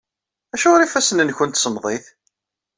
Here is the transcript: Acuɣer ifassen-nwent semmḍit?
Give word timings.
Acuɣer 0.53 0.81
ifassen-nwent 0.81 1.53
semmḍit? 1.61 2.05